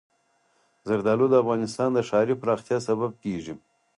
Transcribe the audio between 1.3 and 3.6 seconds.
افغانستان د ښاري پراختیا سبب کېږي.